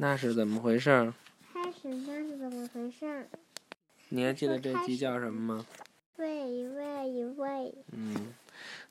[0.00, 1.12] 那是怎么回事？
[1.52, 3.26] 开始那是怎么回事？
[4.10, 5.66] 你还记得这集叫什么吗？
[6.18, 7.74] 喂喂喂！
[7.90, 8.32] 嗯，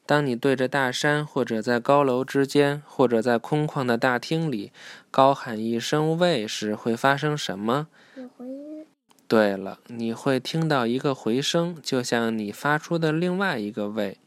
[0.05, 4.73] 当你对着大山，或者在高楼之间，或者在空旷的大厅里，
[5.09, 7.87] 高喊一声“喂”时，会发生什么？
[8.15, 8.85] 有回音。
[9.29, 14.17] 对了，你会听到一个回声，就像你发出的另外一个“喂”。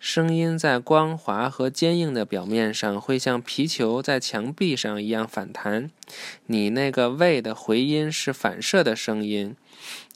[0.00, 5.90] 声音在光滑和坚硬的表面上，会像皮球在墙壁上一样反弹。
[6.46, 9.54] 你那个“胃”的回音是反射的声音，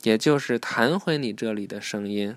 [0.02, 2.34] 也就是弹回你这里的声音。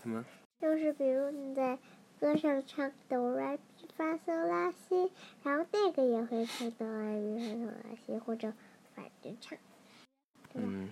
[0.00, 0.24] 什么？
[0.62, 1.76] 就是比如你在
[2.20, 5.10] 歌上唱哆来咪发嗦拉西，
[5.42, 8.52] 然后那个也会唱哆来咪发嗦拉西，或者
[8.94, 9.58] 反着唱。
[10.54, 10.88] 嗯。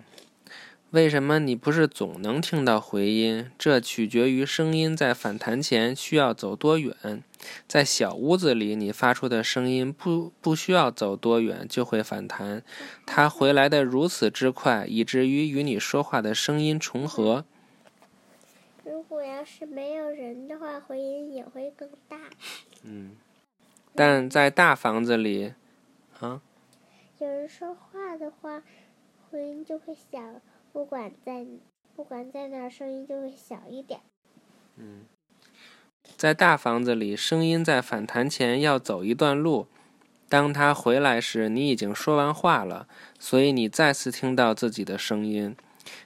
[0.97, 3.51] 为什么你不是总能听到回音？
[3.55, 7.21] 这取决于声音在反弹前需要走多远。
[7.67, 12.63] 在小屋子里，你发出的声音不不需要走多远就会反弹，
[13.05, 17.45] 它回来的如此之快，以至于与你说话的声音重合。
[18.83, 22.17] 如果要是没有人的话，回音也会更大。
[22.81, 23.11] 嗯，
[23.93, 25.53] 但在大房子里，
[26.19, 26.41] 啊，
[27.19, 28.63] 有人说话的话，
[29.29, 30.19] 回音就会小。
[30.71, 31.45] 不管在
[31.95, 34.01] 不管在哪，声音就会小一点。
[34.75, 35.05] 嗯，
[36.15, 39.67] 在大房子里，声音在反弹前要走一段路。
[40.29, 42.87] 当他回来时，你已经说完话了，
[43.17, 45.55] 所以你再次听到自己的声音。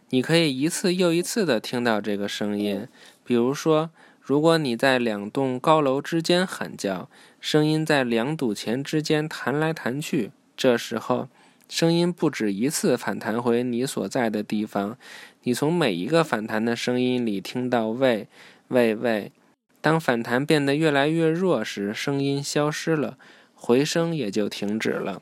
[0.10, 2.88] 你可以一次又一次的听到这个声音。
[3.24, 3.90] 比如说，
[4.22, 7.10] 如果你在两栋高楼之间喊叫，
[7.40, 11.28] 声音在两堵墙之间弹来弹去，这时候。
[11.72, 14.98] 声音不止一次反弹回你所在的地方，
[15.44, 18.28] 你从每一个反弹的声音里听到“喂，
[18.68, 19.32] 喂，喂”。
[19.80, 23.18] 当反弹变得越来越弱时，声音消失了，
[23.56, 25.22] 回声也就停止了。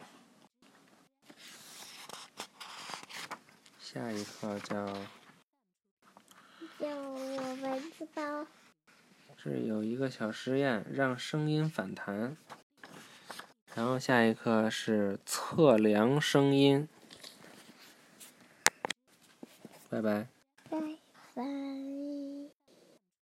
[3.79, 4.87] 下一课叫
[6.79, 8.47] 叫我蚊子包。
[9.37, 12.35] 这有一个小实验，让声音反弹。
[13.79, 16.85] 然后下一课是测量声音。
[19.89, 20.27] 拜拜。
[20.69, 20.77] 拜
[21.33, 21.88] 拜。